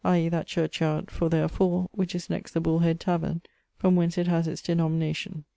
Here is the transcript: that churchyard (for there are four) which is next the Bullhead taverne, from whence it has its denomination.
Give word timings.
that 0.03 0.47
churchyard 0.47 1.11
(for 1.11 1.29
there 1.29 1.43
are 1.43 1.47
four) 1.47 1.87
which 1.91 2.15
is 2.15 2.27
next 2.27 2.53
the 2.55 2.59
Bullhead 2.59 2.99
taverne, 2.99 3.41
from 3.77 3.95
whence 3.95 4.17
it 4.17 4.25
has 4.25 4.47
its 4.47 4.59
denomination. 4.63 5.43